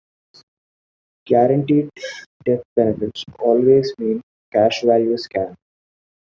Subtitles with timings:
[1.27, 1.91] "Guaranteed
[2.43, 5.53] Death Benefits" always means "Cash Value Scam".